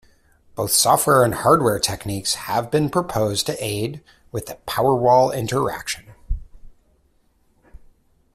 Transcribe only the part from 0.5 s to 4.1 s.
Both software and hardware techniques have been proposed to aid